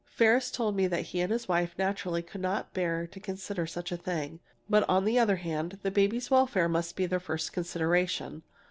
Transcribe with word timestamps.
"Ferris 0.09 0.49
told 0.49 0.75
me 0.75 0.87
that 0.87 1.03
he 1.03 1.21
and 1.21 1.31
his 1.31 1.47
wife 1.47 1.75
naturally 1.77 2.23
could 2.23 2.41
not 2.41 2.73
bear 2.73 3.05
to 3.05 3.19
consider 3.19 3.67
such 3.67 3.91
a 3.91 3.97
thing, 3.97 4.39
but 4.67 4.81
on 4.89 5.05
the 5.05 5.19
other 5.19 5.35
hand, 5.35 5.77
the 5.83 5.91
baby's 5.91 6.31
welfare 6.31 6.67
must 6.67 6.95
be 6.95 7.05
their 7.05 7.19
first 7.19 7.53
consideration. 7.53 8.41